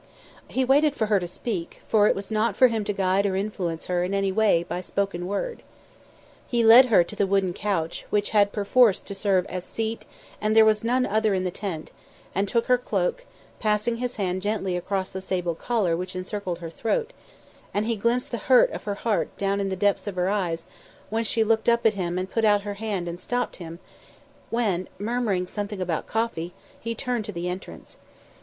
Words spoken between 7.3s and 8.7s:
couch, which had